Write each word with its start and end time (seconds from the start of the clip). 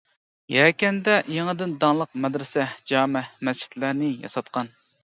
يەكەندە 0.53 1.17
يېڭىدىن 1.35 1.75
داڭلىق 1.85 2.17
مەدرىسە، 2.25 2.67
جامە، 2.93 3.25
مەسچىتلەرنى 3.47 4.15
ياساتقان. 4.27 4.79